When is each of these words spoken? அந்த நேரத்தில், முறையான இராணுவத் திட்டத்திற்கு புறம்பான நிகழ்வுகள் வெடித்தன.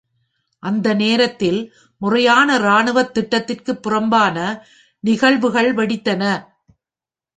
அந்த 0.63 0.93
நேரத்தில், 0.93 1.59
முறையான 2.01 2.57
இராணுவத் 2.57 3.13
திட்டத்திற்கு 3.13 3.73
புறம்பான 3.75 4.37
நிகழ்வுகள் 5.03 5.73
வெடித்தன. 5.73 6.23